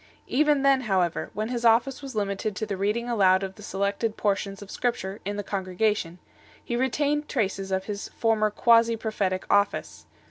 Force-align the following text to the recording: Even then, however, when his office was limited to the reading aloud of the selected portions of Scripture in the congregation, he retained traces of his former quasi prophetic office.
Even 0.25 0.63
then, 0.63 0.81
however, 0.81 1.29
when 1.35 1.49
his 1.49 1.63
office 1.63 2.01
was 2.01 2.15
limited 2.15 2.55
to 2.55 2.65
the 2.65 2.75
reading 2.75 3.07
aloud 3.07 3.43
of 3.43 3.53
the 3.53 3.61
selected 3.61 4.17
portions 4.17 4.63
of 4.63 4.71
Scripture 4.71 5.19
in 5.25 5.37
the 5.37 5.43
congregation, 5.43 6.17
he 6.65 6.75
retained 6.75 7.29
traces 7.29 7.71
of 7.71 7.83
his 7.83 8.09
former 8.17 8.49
quasi 8.49 8.95
prophetic 8.97 9.45
office. 9.47 10.07